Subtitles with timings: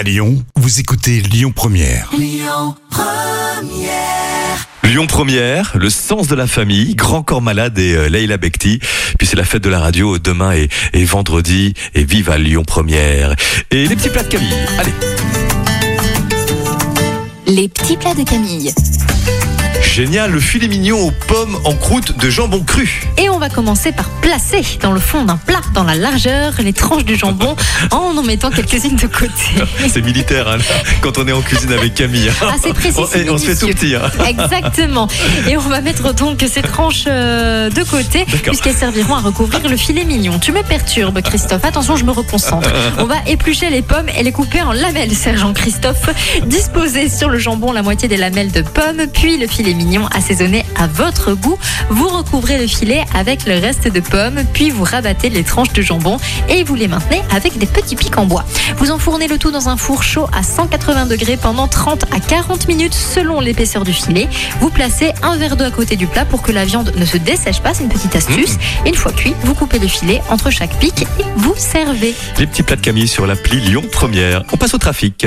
[0.00, 2.08] À Lyon, vous écoutez Lyon Première.
[4.82, 8.78] Lyon Première, le sens de la famille, Grand Corps Malade et euh, Leila Bekti.
[9.18, 11.74] Puis c'est la fête de la radio demain et, et vendredi.
[11.94, 13.36] Et vive à Lyon Première.
[13.70, 14.54] Et les petits plats de Camille.
[14.78, 14.94] Allez.
[17.46, 18.72] Les petits plats de Camille.
[19.94, 23.02] Génial, le filet mignon aux pommes en croûte de jambon cru.
[23.18, 26.72] Et on va commencer par placer dans le fond d'un plat, dans la largeur, les
[26.72, 27.56] tranches du jambon
[27.90, 29.32] en en mettant quelques-unes de côté.
[29.92, 30.58] C'est militaire hein,
[31.00, 32.30] quand on est en cuisine avec Camille.
[32.40, 33.94] Ah, c'est précis, On, se fait tout petit.
[33.96, 34.10] hein.
[34.28, 35.08] Exactement.
[35.48, 39.76] Et on va mettre donc ces tranches euh, de côté puisqu'elles serviront à recouvrir le
[39.76, 40.38] filet mignon.
[40.38, 41.64] Tu me perturbes, Christophe.
[41.64, 42.70] Attention, je me reconcentre.
[42.98, 46.10] On va éplucher les pommes et les couper en lamelles, sergent Christophe.
[46.46, 49.79] Disposez sur le jambon la moitié des lamelles de pommes, puis le filet mignon
[50.14, 51.58] assaisonné à votre goût.
[51.88, 55.82] Vous recouvrez le filet avec le reste de pommes, puis vous rabattez les tranches de
[55.82, 58.44] jambon et vous les maintenez avec des petits pics en bois.
[58.78, 62.68] Vous enfournez le tout dans un four chaud à 180 degrés pendant 30 à 40
[62.68, 64.28] minutes selon l'épaisseur du filet.
[64.60, 67.16] Vous placez un verre d'eau à côté du plat pour que la viande ne se
[67.16, 68.56] dessèche pas, c'est une petite astuce.
[68.86, 72.14] Une fois cuit, vous coupez le filet entre chaque pic et vous servez.
[72.38, 74.44] Les petits plats de Camille sur l'appli Lyon Première.
[74.52, 75.26] On passe au trafic.